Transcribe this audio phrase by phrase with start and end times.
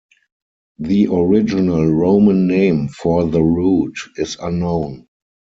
[0.79, 5.05] The original Roman name for the route is unknown.